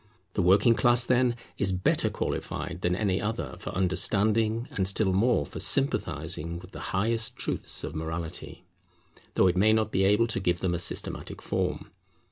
The 0.33 0.41
working 0.41 0.73
class, 0.73 1.05
then, 1.05 1.35
is 1.59 1.71
better 1.71 2.09
qualified 2.09 2.81
than 2.81 2.95
any 2.95 3.21
other 3.21 3.55
for 3.59 3.69
understanding, 3.69 4.67
and 4.71 4.87
still 4.87 5.13
more 5.13 5.45
for 5.45 5.59
sympathizing 5.59 6.57
with 6.57 6.71
the 6.71 6.79
highest 6.89 7.35
truths 7.35 7.83
of 7.83 7.93
morality, 7.93 8.63
though 9.35 9.45
it 9.45 9.55
may 9.55 9.73
not 9.73 9.91
be 9.91 10.03
able 10.03 10.25
to 10.25 10.39
give 10.39 10.61
them 10.61 10.73
a 10.73 10.79
systematic 10.79 11.39
form. 11.39 11.91